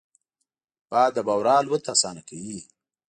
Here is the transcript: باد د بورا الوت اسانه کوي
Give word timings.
باد 0.91 1.11
د 1.15 1.17
بورا 1.27 1.55
الوت 1.61 1.83
اسانه 1.93 2.21
کوي 2.29 2.59